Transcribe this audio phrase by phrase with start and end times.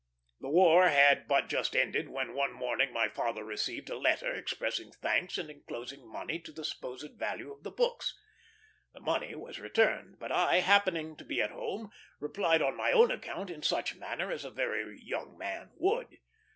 [0.39, 4.91] The war had but just ended, when one morning my father received a letter expressing
[4.91, 8.17] thanks, and enclosing money to the supposed value of the books.
[8.95, 13.11] The money was returned; but I, happening to be at home, replied on my own
[13.11, 16.17] account in such manner as a very young man would.